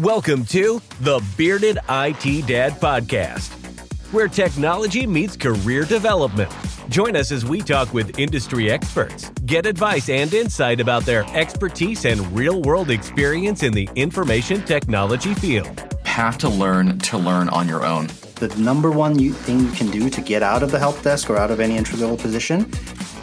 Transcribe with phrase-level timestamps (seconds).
[0.00, 3.48] Welcome to the Bearded IT Dad Podcast,
[4.12, 6.52] where technology meets career development.
[6.88, 12.06] Join us as we talk with industry experts, get advice and insight about their expertise
[12.06, 15.80] and real world experience in the information technology field.
[16.04, 18.08] Have to learn to learn on your own.
[18.46, 21.30] The number one you, thing you can do to get out of the help desk
[21.30, 22.70] or out of any entry level position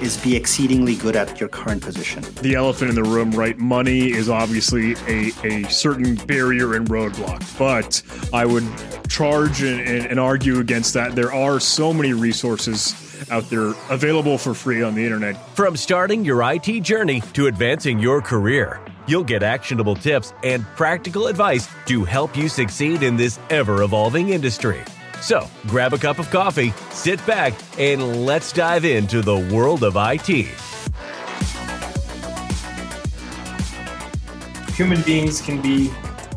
[0.02, 2.24] is be exceedingly good at your current position.
[2.42, 3.56] The elephant in the room, right?
[3.56, 8.02] Money is obviously a, a certain barrier and roadblock, but
[8.34, 8.66] I would
[9.10, 11.14] charge and, and, and argue against that.
[11.14, 12.96] There are so many resources
[13.30, 15.36] out there available for free on the internet.
[15.56, 21.28] From starting your IT journey to advancing your career, you'll get actionable tips and practical
[21.28, 24.82] advice to help you succeed in this ever evolving industry.
[25.22, 29.96] So grab a cup of coffee, sit back, and let's dive into the world of
[29.96, 30.48] IT.
[34.76, 35.90] Human beings can be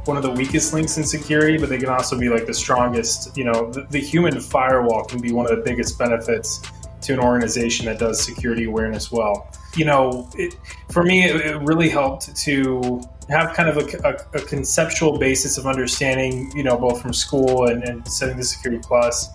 [0.05, 3.35] one of the weakest links in security, but they can also be like the strongest.
[3.39, 6.61] You know, the, the human firewall can be one of the biggest benefits
[7.03, 9.51] to an organization that does security awareness well.
[9.77, 10.57] You know, it,
[10.91, 15.57] for me, it, it really helped to have kind of a, a, a, conceptual basis
[15.57, 19.31] of understanding, you know, both from school and, and setting the Security Plus,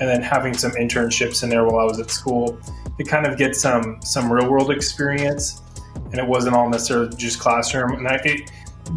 [0.00, 2.58] and then having some internships in there while I was at school
[2.96, 5.60] to kind of get some some real world experience.
[5.96, 7.94] And it wasn't all necessarily just classroom.
[7.94, 8.50] And I, it,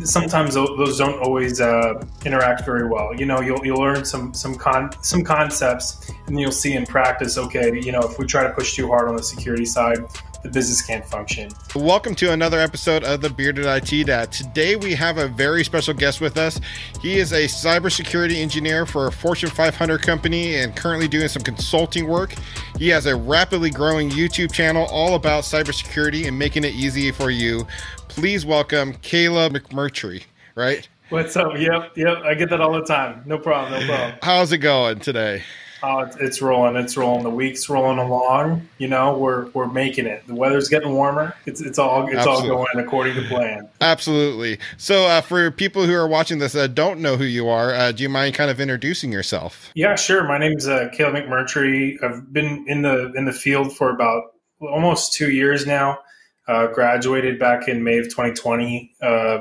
[0.03, 3.15] sometimes those don't always uh, interact very well.
[3.15, 7.37] You know, you'll, you'll learn some some con some concepts, and you'll see in practice.
[7.37, 9.97] Okay, you know, if we try to push too hard on the security side,
[10.43, 11.49] the business can't function.
[11.75, 14.31] Welcome to another episode of the Bearded IT Dad.
[14.31, 16.59] Today we have a very special guest with us.
[17.01, 22.07] He is a cybersecurity engineer for a Fortune 500 company and currently doing some consulting
[22.07, 22.35] work.
[22.77, 27.31] He has a rapidly growing YouTube channel all about cybersecurity and making it easy for
[27.31, 27.65] you.
[28.09, 30.23] Please welcome Caleb McMurtrey,
[30.55, 30.87] right?
[31.09, 31.53] What's up?
[31.57, 32.17] Yep, yep.
[32.25, 33.23] I get that all the time.
[33.25, 34.19] No problem, no problem.
[34.21, 35.43] How's it going today?
[35.83, 36.75] Oh, it's, it's rolling.
[36.75, 37.23] It's rolling.
[37.23, 38.67] The week's rolling along.
[38.77, 40.25] You know, we're we're making it.
[40.27, 41.35] The weather's getting warmer.
[41.45, 42.49] It's it's all it's Absolutely.
[42.49, 43.69] all going according to plan.
[43.81, 44.59] Absolutely.
[44.77, 47.91] So, uh, for people who are watching this that don't know who you are, uh,
[47.91, 49.71] do you mind kind of introducing yourself?
[49.75, 50.23] Yeah, sure.
[50.23, 52.01] My name's uh, Caleb McMurtrey.
[52.03, 54.23] I've been in the in the field for about
[54.61, 55.99] almost two years now.
[56.47, 59.39] Uh, graduated back in May of 2020, uh,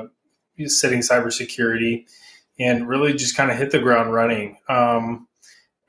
[0.65, 2.05] studying cybersecurity,
[2.59, 4.57] and really just kind of hit the ground running.
[4.67, 5.26] Um,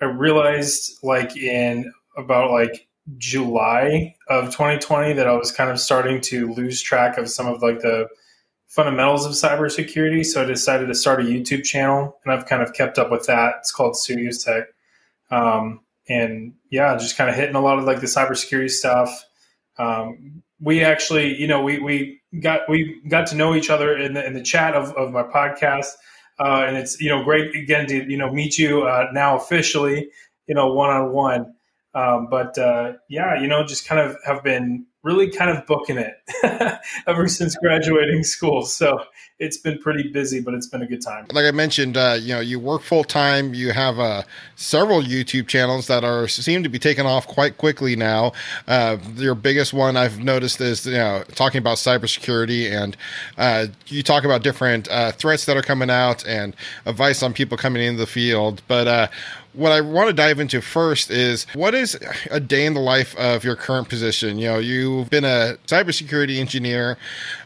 [0.01, 6.21] I realized like in about like July of 2020 that I was kind of starting
[6.23, 8.09] to lose track of some of like the
[8.67, 10.25] fundamentals of cybersecurity.
[10.25, 13.27] So I decided to start a YouTube channel, and I've kind of kept up with
[13.27, 13.55] that.
[13.61, 14.67] It's called StudioSec,
[15.31, 19.25] um, and yeah, just kind of hitting a lot of like the cybersecurity stuff.
[19.79, 24.13] Um, we actually, you know, we we got we got to know each other in
[24.15, 25.93] the in the chat of, of my podcast.
[26.39, 30.09] Uh, and it's you know great again to you know meet you uh, now officially
[30.47, 31.55] you know one on one.
[31.95, 36.15] But uh, yeah, you know just kind of have been really kind of booking it
[37.07, 38.63] ever since graduating school.
[38.63, 39.01] So
[39.39, 41.27] it's been pretty busy, but it's been a good time.
[41.33, 43.55] Like I mentioned, uh, you know, you work full time.
[43.55, 44.23] You have uh,
[44.57, 48.33] several YouTube channels that are seem to be taking off quite quickly now.
[48.67, 52.97] Uh, your biggest one I've noticed is you know talking about cybersecurity, and
[53.37, 57.57] uh, you talk about different uh, threats that are coming out and advice on people
[57.57, 58.61] coming into the field.
[58.67, 59.09] But uh,
[59.53, 61.99] what I want to dive into first is what is
[62.31, 64.39] a day in the life of your current position?
[64.39, 66.97] You know, you've been a cybersecurity engineer.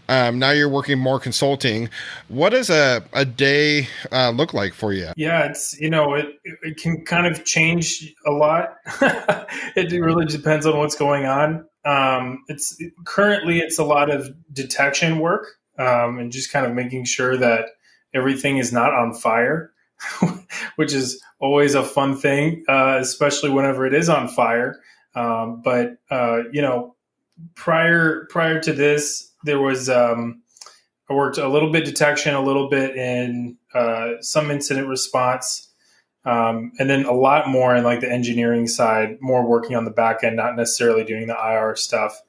[0.08, 1.88] Um, now you're working more consulting.
[2.28, 5.10] What does a, a day uh, look like for you?
[5.16, 8.76] Yeah, it's, you know, it, it can kind of change a lot.
[9.00, 11.64] it really depends on what's going on.
[11.84, 15.46] Um, it's currently, it's a lot of detection work
[15.78, 17.66] um, and just kind of making sure that
[18.14, 19.72] everything is not on fire.
[20.76, 24.80] which is always a fun thing, uh, especially whenever it is on fire.
[25.14, 26.96] Um, but uh, you know,
[27.54, 30.42] prior prior to this, there was um,
[31.10, 35.68] I worked a little bit detection, a little bit in uh, some incident response,
[36.24, 39.90] um, and then a lot more in like the engineering side, more working on the
[39.90, 42.20] back end, not necessarily doing the IR stuff.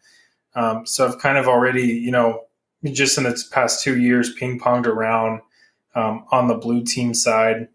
[0.56, 2.46] Um, so I've kind of already, you know,
[2.84, 5.42] just in the past two years, ping ponged around
[5.96, 7.68] um, on the blue team side.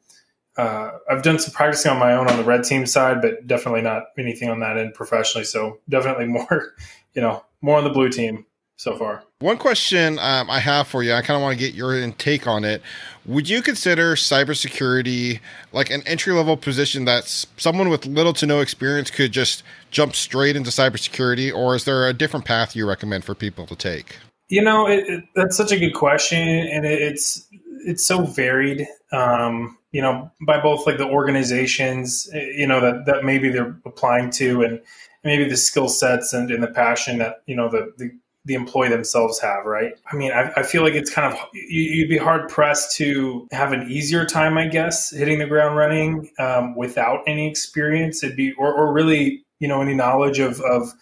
[0.56, 3.82] Uh, I've done some practicing on my own on the red team side, but definitely
[3.82, 5.44] not anything on that end professionally.
[5.44, 6.74] So definitely more,
[7.18, 9.24] you know, more on the blue team so far.
[9.40, 12.46] One question um, I have for you, I kind of want to get your take
[12.46, 12.80] on it.
[13.26, 15.40] Would you consider cybersecurity
[15.72, 17.24] like an entry level position that
[17.56, 22.06] someone with little to no experience could just jump straight into cybersecurity, or is there
[22.06, 24.18] a different path you recommend for people to take?
[24.48, 27.48] You know, it, it, that's such a good question, and it, it's
[27.84, 28.86] it's so varied.
[29.12, 34.30] Um, you know, by both like the organizations, you know that that maybe they're applying
[34.30, 34.80] to, and
[35.28, 38.10] maybe the skill sets and, and the passion that you know the, the
[38.44, 39.92] the employee themselves have, right?
[40.10, 43.72] I mean, I, I, feel like it's kind of you'd be hard pressed to have
[43.72, 48.24] an easier time, I guess, hitting the ground running um, without any experience.
[48.24, 50.94] It'd be or, or really, you know, any knowledge of of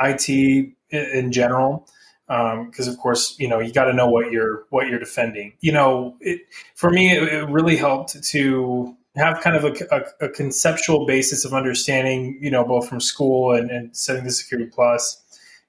[0.00, 1.88] IT in, in general
[2.28, 5.52] because um, of course you know you got to know what you're what you're defending
[5.60, 6.40] you know it,
[6.74, 11.44] for me it, it, really helped to have kind of a, a, a, conceptual basis
[11.44, 15.22] of understanding you know both from school and, and setting the security plus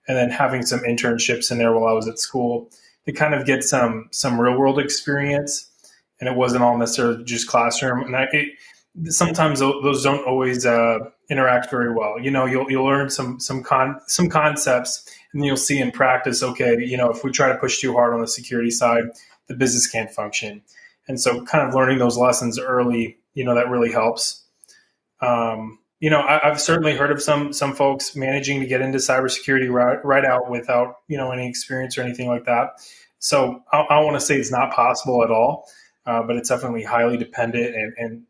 [0.07, 2.69] and then having some internships in there while i was at school
[3.06, 5.69] to kind of get some some real world experience.
[6.19, 8.04] And it wasn't all necessarily just classroom.
[8.04, 8.50] And I, it,
[9.12, 11.00] sometimes those don't always uh,
[11.30, 12.19] interact very well.
[12.19, 16.44] You know you'll, you'll learn some some con some concepts and you'll see in practice,
[16.44, 19.06] okay, you know, if we try to push too hard on the security side,
[19.48, 20.62] the business can't function.
[21.07, 24.45] And so, kind of learning those lessons early, you know, that really helps.
[25.21, 28.97] Um, you know, I, have certainly heard of some some folks managing to get into
[28.97, 32.71] cybersecurity right, right out without you know any experience or anything like that.
[33.19, 35.65] So I, I want to say it's not possible at all,
[36.06, 37.74] uh, but it's definitely highly dependent.
[37.74, 38.24] And, and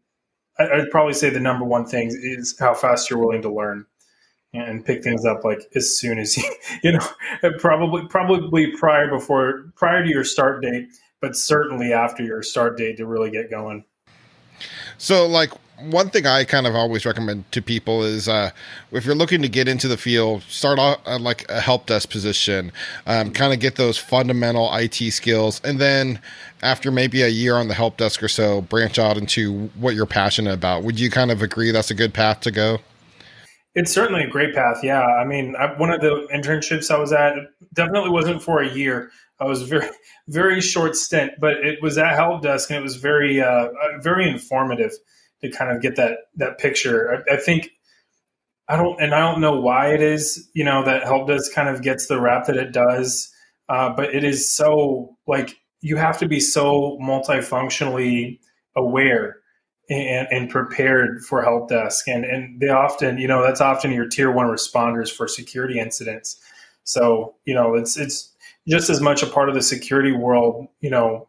[0.59, 3.87] I'd probably say the number one thing is how fast you're willing to learn
[4.53, 6.43] and pick things up like as soon as you
[6.83, 6.99] you know
[7.57, 10.87] probably probably prior before prior to your start date
[11.21, 13.83] but certainly after your start date to really get going
[14.97, 15.51] so like
[15.89, 18.51] one thing I kind of always recommend to people is uh,
[18.91, 22.71] if you're looking to get into the field, start off like a help desk position,
[23.05, 26.19] um, kind of get those fundamental IT skills, and then
[26.61, 30.05] after maybe a year on the help desk or so, branch out into what you're
[30.05, 30.83] passionate about.
[30.83, 32.79] Would you kind of agree that's a good path to go?
[33.75, 34.79] It's certainly a great path.
[34.83, 35.01] Yeah.
[35.01, 37.33] I mean, I, one of the internships I was at
[37.73, 39.11] definitely wasn't for a year.
[39.43, 39.89] I was very,
[40.27, 43.99] very short stint, but it was at help desk and it was very, uh, uh,
[44.01, 44.91] very informative
[45.41, 47.23] to kind of get that, that picture.
[47.29, 47.69] I, I, think,
[48.69, 51.67] I don't, and I don't know why it is, you know, that help desk kind
[51.67, 53.29] of gets the rap that it does.
[53.67, 58.39] Uh, but it is so like, you have to be so multifunctionally
[58.75, 59.37] aware
[59.89, 62.07] and, and prepared for help desk.
[62.07, 66.39] And, and they often, you know, that's often your tier one responders for security incidents.
[66.85, 68.32] So, you know, it's, it's
[68.67, 71.27] just as much a part of the security world, you know,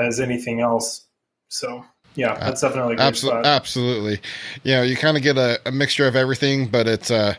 [0.00, 1.06] as anything else.
[1.48, 1.84] So,
[2.14, 4.20] yeah, that's definitely absolutely, absolutely.
[4.62, 7.34] You know, you kind of get a, a, mixture of everything, but it's uh,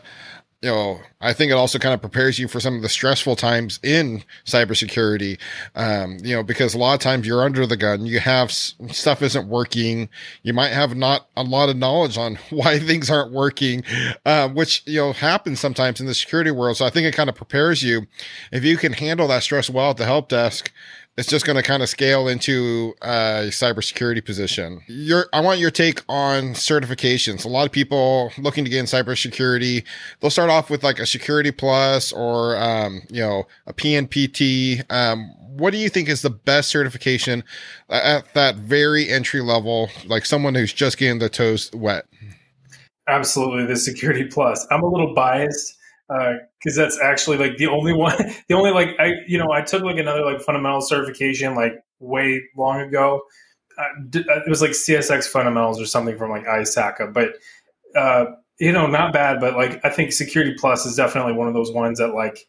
[0.62, 3.36] you know, I think it also kind of prepares you for some of the stressful
[3.36, 5.38] times in cybersecurity.
[5.74, 9.20] Um, you know, because a lot of times you're under the gun, you have stuff
[9.20, 10.08] isn't working.
[10.42, 13.84] You might have not a lot of knowledge on why things aren't working,
[14.24, 16.78] uh, which, you know, happens sometimes in the security world.
[16.78, 18.06] So I think it kind of prepares you.
[18.50, 20.72] If you can handle that stress well at the help desk,
[21.16, 24.82] it's just going to kind of scale into a cybersecurity position.
[24.86, 27.44] Your, I want your take on certifications.
[27.44, 29.82] A lot of people looking to get in cybersecurity,
[30.20, 34.84] they'll start off with like a security plus or, um, you know, a PNPT.
[34.92, 37.42] Um, what do you think is the best certification
[37.88, 42.04] at that very entry level, like someone who's just getting their toes wet?
[43.08, 44.66] Absolutely, the security plus.
[44.70, 45.75] I'm a little biased
[46.08, 48.16] because uh, that's actually like the only one
[48.48, 52.42] the only like i you know i took like another like fundamental certification like way
[52.56, 53.22] long ago.
[53.78, 53.82] Uh,
[54.16, 57.34] uh it was like csx fundamentals or something from like ISACA but
[57.94, 58.26] uh
[58.58, 61.72] you know not bad but like i think security plus is definitely one of those
[61.72, 62.48] ones that like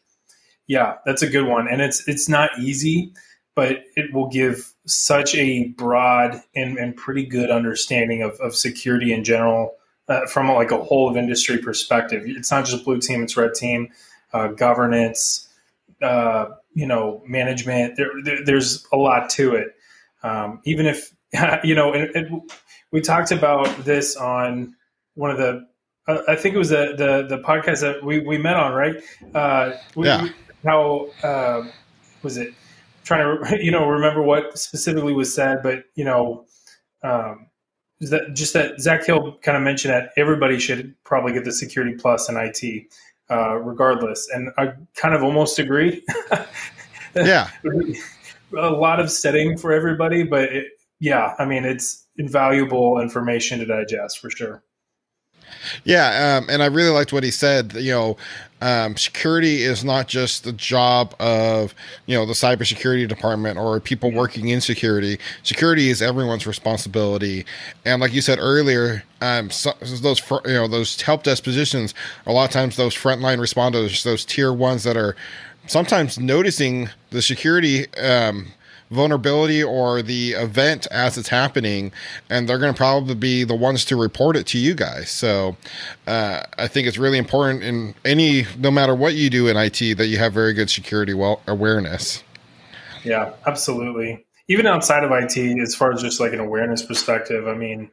[0.68, 1.66] yeah that's a good one.
[1.66, 3.12] And it's it's not easy
[3.56, 9.12] but it will give such a broad and, and pretty good understanding of, of security
[9.12, 9.72] in general
[10.08, 12.22] uh, from like a whole of industry perspective.
[12.26, 13.88] It's not just blue team; it's red team,
[14.32, 15.48] uh, governance,
[16.02, 17.96] uh, you know, management.
[17.96, 19.76] There, there, there's a lot to it.
[20.22, 21.14] Um, even if
[21.64, 22.32] you know, it, it,
[22.90, 24.74] we talked about this on
[25.14, 25.66] one of the.
[26.06, 29.02] Uh, I think it was the, the the podcast that we, we met on, right?
[29.34, 30.28] Uh, we, yeah.
[30.64, 31.70] How um,
[32.22, 32.54] was it?
[33.04, 36.44] Trying to you know remember what specifically was said, but you know.
[37.00, 37.46] Um,
[38.00, 41.94] that just that Zach Hill kind of mentioned that everybody should probably get the security
[41.96, 42.86] plus in IT,
[43.30, 44.28] uh, regardless.
[44.32, 46.04] And I kind of almost agree.
[47.14, 47.50] yeah,
[48.56, 50.66] a lot of setting for everybody, but it,
[51.00, 54.62] yeah, I mean it's invaluable information to digest for sure.
[55.84, 57.74] Yeah, um, and I really liked what he said.
[57.74, 58.16] You know,
[58.60, 61.74] um, security is not just the job of
[62.06, 65.18] you know the cybersecurity department or people working in security.
[65.42, 67.44] Security is everyone's responsibility,
[67.84, 71.94] and like you said earlier, um, so, those you know those help desk positions
[72.26, 75.14] a lot of times those frontline responders, those tier ones that are
[75.66, 78.48] sometimes noticing the security um,
[78.90, 81.92] vulnerability or the event as it's happening,
[82.30, 85.10] and they're going to probably be the ones to report it to you guys.
[85.10, 85.56] So
[86.06, 89.96] uh, I think it's really important in any, no matter what you do in IT,
[89.98, 92.22] that you have very good security well awareness.
[93.04, 94.24] Yeah, absolutely.
[94.48, 97.90] Even outside of IT, as far as just like an awareness perspective, I mean,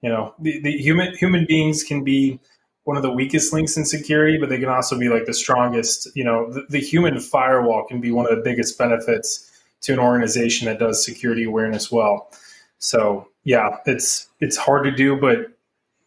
[0.00, 2.40] you know, the, the human human beings can be
[2.84, 6.08] one of the weakest links in security, but they can also be like the strongest.
[6.16, 9.51] You know, the, the, human firewall can be one of the biggest benefits
[9.82, 12.30] to an organization that does security awareness well.
[12.78, 15.52] So yeah, it's it's hard to do, but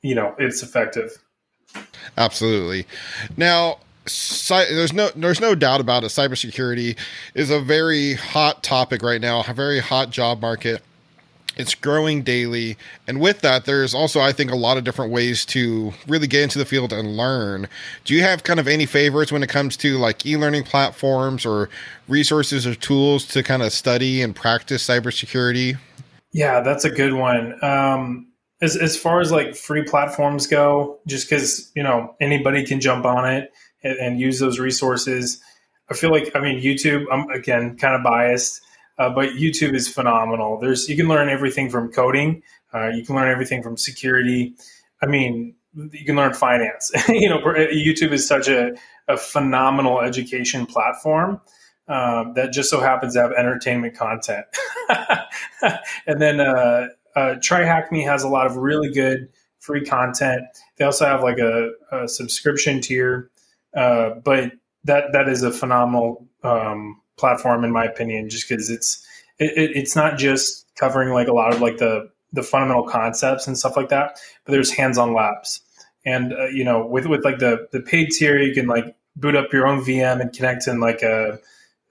[0.02, 1.12] you know, it's effective.
[2.18, 2.86] Absolutely.
[3.38, 3.80] Now,
[4.50, 6.08] there's no there's no doubt about it.
[6.08, 6.98] Cybersecurity
[7.34, 10.82] is a very hot topic right now, a very hot job market.
[11.58, 12.78] It's growing daily.
[13.08, 16.44] And with that, there's also, I think, a lot of different ways to really get
[16.44, 17.68] into the field and learn.
[18.04, 21.46] Do you have kind of any favorites when it comes to like e learning platforms
[21.46, 21.70] or
[22.08, 25.78] resources or tools to kind of study and practice cybersecurity?
[26.32, 27.64] Yeah, that's a good one.
[27.64, 28.28] Um,
[28.62, 33.06] as, as far as like free platforms go, just because, you know, anybody can jump
[33.06, 33.52] on it
[33.84, 35.42] and, and use those resources.
[35.90, 38.62] I feel like, I mean, YouTube, I'm again kind of biased
[38.98, 40.60] uh, but YouTube is phenomenal.
[40.60, 44.56] There's you can learn everything from coding, uh, you can learn everything from security.
[45.02, 46.92] I mean, you can learn finance.
[47.10, 48.76] you know, YouTube is such a,
[49.08, 51.42] a phenomenal education platform.
[51.88, 54.48] Um, that just so happens to have entertainment content.
[56.08, 60.46] and then uh, uh, TryHackMe has a lot of really good free content.
[60.78, 63.30] They also have like a, a subscription tier,
[63.76, 64.54] uh, but
[64.86, 69.06] that that is a phenomenal um, platform in my opinion, just because it's
[69.40, 73.58] it, it's not just covering like a lot of like the the fundamental concepts and
[73.58, 75.62] stuff like that, but there's hands-on labs.
[76.06, 79.36] And uh, you know, with with like the the paid tier, you can like boot
[79.36, 81.40] up your own VM and connect in like a,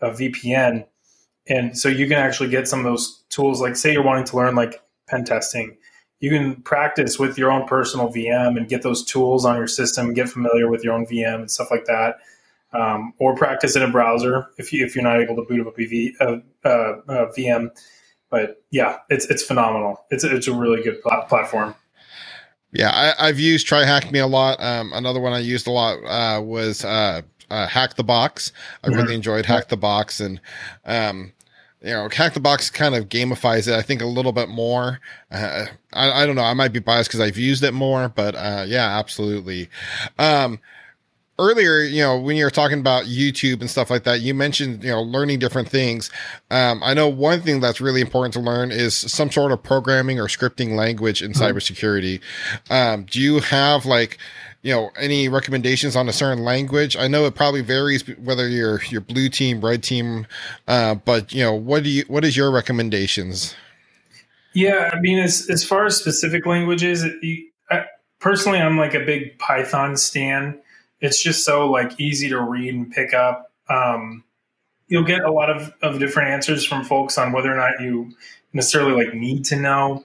[0.01, 0.87] a VPN,
[1.49, 3.61] and so you can actually get some of those tools.
[3.61, 5.77] Like, say you're wanting to learn like pen testing,
[6.21, 10.15] you can practice with your own personal VM and get those tools on your system,
[10.15, 12.19] get familiar with your own VM and stuff like that
[12.75, 15.75] um, or practice in a browser if you if you're not able to boot up
[15.79, 17.71] a, PV, uh, uh, VM.
[18.31, 20.05] But yeah, it's it's phenomenal.
[20.11, 21.75] It's it's a really good pl- platform.
[22.73, 24.61] Yeah, I, have used TryHackMe a lot.
[24.61, 28.51] Um, another one I used a lot uh, was uh, uh, Hack the Box.
[28.83, 28.97] I mm-hmm.
[28.99, 30.41] really enjoyed Hack the Box, and
[30.85, 31.33] um,
[31.81, 33.75] you know, Hack the Box kind of gamifies it.
[33.75, 35.01] I think a little bit more.
[35.31, 36.43] Uh, I, I, don't know.
[36.43, 39.69] I might be biased because I've used it more, but uh, yeah, absolutely.
[40.19, 40.59] Um,
[41.39, 44.85] earlier, you know, when you were talking about YouTube and stuff like that, you mentioned,
[44.85, 46.11] you know, learning different things.
[46.51, 50.21] Um, I know one thing that's really important to learn is some sort of programming
[50.21, 51.43] or scripting language in mm-hmm.
[51.43, 52.21] cybersecurity.
[52.71, 54.19] Um, do you have like,
[54.63, 56.97] you know, any recommendations on a certain language?
[56.97, 60.27] I know it probably varies whether you're your blue team, red team,
[60.69, 63.55] uh, but you know, what do you what is your recommendations?
[64.55, 67.85] Yeah, I mean, as as far as specific languages, you, I,
[68.21, 70.61] personally, I'm like a big Python stan
[71.05, 73.53] it's just so like easy to read and pick up.
[73.69, 74.25] Um,
[74.89, 78.13] you'll get a lot of, of different answers from folks on whether or not you
[78.55, 80.05] necessarily like need to know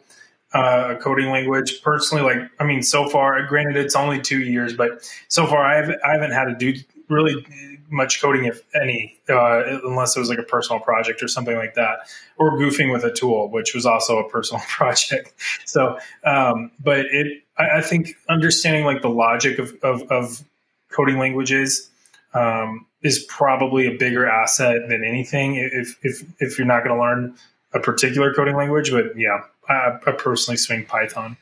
[0.54, 1.82] uh, a coding language.
[1.82, 5.78] Personally, like I mean, so far, granted it's only two years, but so far I
[5.78, 7.46] haven't I haven't had to do really
[7.90, 11.74] much coding, if any, uh, unless it was like a personal project or something like
[11.76, 12.00] that,
[12.38, 15.34] or goofing with a tool, which was also a personal project.
[15.66, 20.44] So, um, but it, I, I, think understanding like the logic of, of, of
[20.90, 21.90] coding languages
[22.34, 27.02] um, is probably a bigger asset than anything if if if you're not going to
[27.02, 27.36] learn
[27.74, 28.92] a particular coding language.
[28.92, 31.38] But yeah, I, I personally swing Python.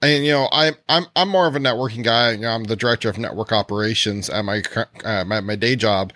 [0.00, 2.32] And you know, I'm I'm I'm more of a networking guy.
[2.32, 4.62] You know, I'm the director of network operations at my
[5.04, 6.12] uh, my, my day job,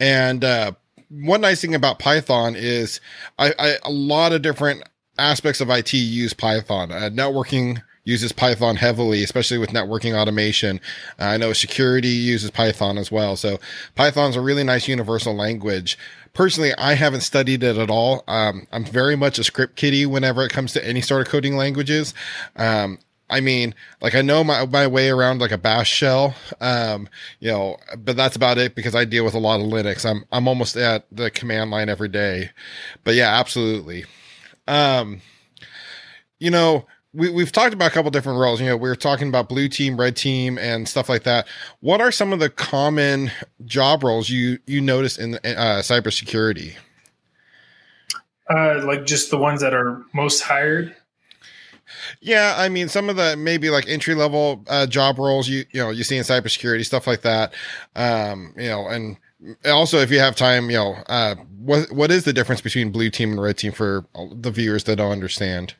[0.00, 0.72] and uh,
[1.10, 3.00] one nice thing about Python is
[3.38, 4.84] I, I a lot of different
[5.18, 6.90] aspects of IT use Python.
[6.90, 10.80] Uh, networking uses Python heavily, especially with networking automation.
[11.18, 13.36] Uh, I know security uses Python as well.
[13.36, 13.58] So
[13.94, 15.98] Python's a really nice universal language.
[16.32, 18.22] Personally, I haven't studied it at all.
[18.28, 21.56] Um, I'm very much a script kiddie whenever it comes to any sort of coding
[21.56, 22.14] languages.
[22.54, 22.98] Um,
[23.28, 27.08] I mean, like I know my my way around like a bash shell, um,
[27.40, 30.08] you know, but that's about it because I deal with a lot of Linux.
[30.08, 32.50] I'm I'm almost at the command line every day.
[33.02, 34.04] But yeah, absolutely.
[34.68, 35.22] Um,
[36.38, 36.86] you know,
[37.16, 38.60] we, we've talked about a couple different roles.
[38.60, 41.48] You know, we were talking about blue team, red team, and stuff like that.
[41.80, 43.30] What are some of the common
[43.64, 46.74] job roles you you notice in uh, cybersecurity?
[48.48, 50.94] Uh, like just the ones that are most hired.
[52.20, 55.82] Yeah, I mean, some of the maybe like entry level uh, job roles you you
[55.82, 57.54] know you see in cybersecurity stuff like that.
[57.94, 59.16] Um, you know, and
[59.64, 63.10] also, if you have time, you know, uh, what what is the difference between blue
[63.10, 65.74] team and red team for the viewers that don't understand?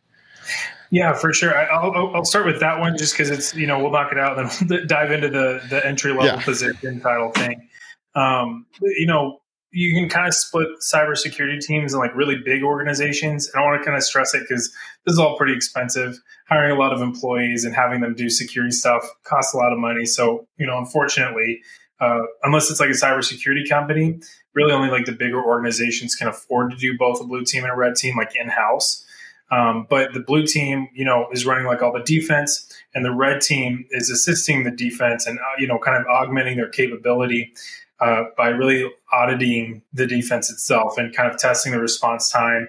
[0.90, 1.56] Yeah, for sure.
[1.56, 4.18] I, will I'll start with that one just because it's you know we'll knock it
[4.18, 6.42] out and then we'll dive into the the entry level yeah.
[6.42, 7.68] position title thing.
[8.14, 9.40] Um, you know,
[9.72, 13.48] you can kind of split cybersecurity teams in like really big organizations.
[13.48, 14.72] And I want to kind of stress it because
[15.04, 16.18] this is all pretty expensive.
[16.48, 19.78] Hiring a lot of employees and having them do security stuff costs a lot of
[19.78, 20.06] money.
[20.06, 21.60] So you know, unfortunately,
[22.00, 24.20] uh, unless it's like a cybersecurity company,
[24.54, 27.72] really only like the bigger organizations can afford to do both a blue team and
[27.72, 29.05] a red team, like in house.
[29.50, 33.12] Um, but the blue team, you know, is running like all the defense, and the
[33.12, 37.52] red team is assisting the defense and uh, you know, kind of augmenting their capability
[38.00, 42.68] uh, by really auditing the defense itself and kind of testing the response time.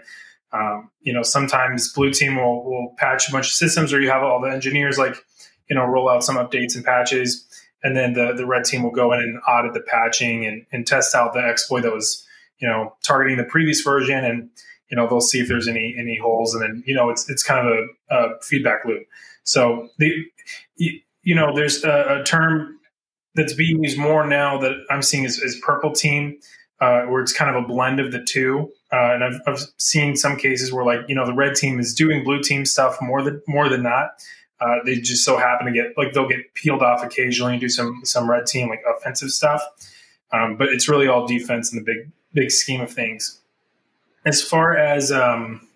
[0.54, 4.10] Um, you know, sometimes blue team will will patch a bunch of systems, or you
[4.10, 5.16] have all the engineers like
[5.70, 7.48] you know roll out some updates and patches
[7.84, 10.88] and then the, the red team will go in and audit the patching and, and
[10.88, 12.26] test out the exploit that was
[12.60, 14.50] you know targeting the previous version and
[14.90, 17.44] you know they'll see if there's any any holes and then you know it's it's
[17.44, 19.04] kind of a, a feedback loop.
[19.44, 20.12] So the
[20.76, 22.80] you, know there's a, a, term
[23.36, 26.40] that's being used more now that i'm seeing is, is purple team
[26.80, 28.72] uh, where it's kind of a blend of the two.
[28.92, 31.94] Uh, and I've, I've seen some cases where like you know the red team is
[31.94, 34.12] doing blue team stuff more than more than not.
[34.60, 37.70] Uh, they just so happen to get like they'll get peeled off occasionally and do
[37.70, 39.62] some some red team like offensive stuff,
[40.32, 43.42] um, but it's really all defense in the big big scheme of things.
[44.28, 45.68] As far as um,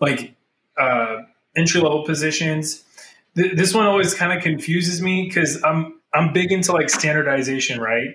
[0.00, 0.34] like
[0.78, 1.16] uh,
[1.56, 2.84] entry level positions,
[3.36, 7.80] th- this one always kind of confuses me because I'm I'm big into like standardization,
[7.80, 8.10] right?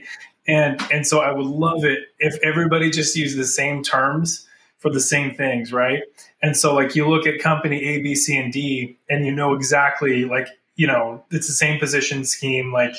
[0.47, 4.47] And and so I would love it if everybody just used the same terms
[4.77, 6.03] for the same things, right?
[6.41, 9.53] And so like you look at company A, B, C, and D, and you know
[9.53, 12.95] exactly like, you know, it's the same position scheme, like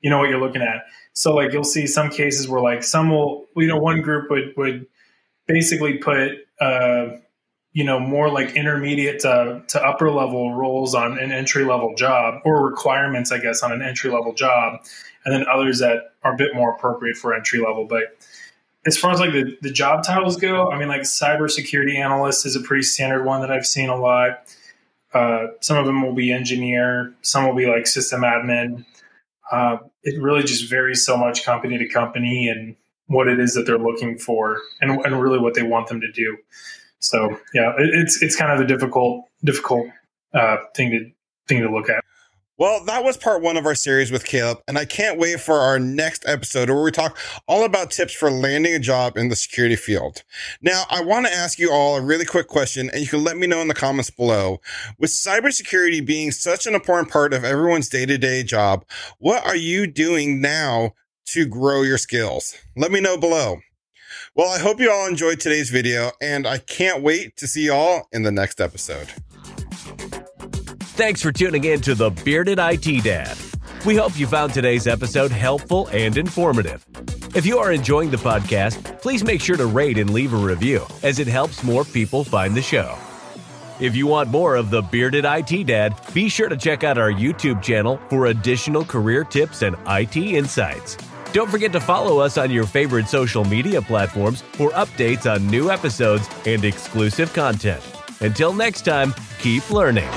[0.00, 0.84] you know what you're looking at.
[1.12, 4.54] So like you'll see some cases where like some will you know, one group would
[4.56, 4.86] would
[5.52, 7.08] basically put uh
[7.72, 12.40] you know more like intermediate to, to upper level roles on an entry level job
[12.44, 14.80] or requirements i guess on an entry level job
[15.24, 18.16] and then others that are a bit more appropriate for entry level but
[18.86, 22.56] as far as like the, the job titles go, I mean, like cybersecurity analyst is
[22.56, 24.42] a pretty standard one that I've seen a lot.
[25.12, 28.84] Uh, some of them will be engineer, some will be like system admin.
[29.50, 32.76] Uh, it really just varies so much company to company and
[33.10, 36.10] what it is that they're looking for and, and really what they want them to
[36.12, 36.38] do.
[37.00, 39.88] So yeah, it, it's it's kind of a difficult difficult
[40.32, 41.10] uh, thing to
[41.48, 42.04] thing to look at.
[42.56, 45.54] Well, that was part one of our series with Caleb, and I can't wait for
[45.54, 47.16] our next episode where we talk
[47.48, 50.24] all about tips for landing a job in the security field.
[50.60, 53.38] Now, I want to ask you all a really quick question, and you can let
[53.38, 54.60] me know in the comments below.
[54.98, 58.84] With cybersecurity being such an important part of everyone's day to day job,
[59.18, 60.92] what are you doing now
[61.32, 62.56] to grow your skills?
[62.76, 63.58] Let me know below.
[64.34, 67.72] Well, I hope you all enjoyed today's video, and I can't wait to see you
[67.72, 69.08] all in the next episode.
[70.96, 73.36] Thanks for tuning in to the Bearded IT Dad.
[73.86, 76.84] We hope you found today's episode helpful and informative.
[77.34, 80.84] If you are enjoying the podcast, please make sure to rate and leave a review,
[81.02, 82.98] as it helps more people find the show.
[83.78, 87.10] If you want more of the Bearded IT Dad, be sure to check out our
[87.10, 90.98] YouTube channel for additional career tips and IT insights.
[91.32, 95.70] Don't forget to follow us on your favorite social media platforms for updates on new
[95.70, 97.80] episodes and exclusive content.
[98.20, 100.08] Until next time, keep learning.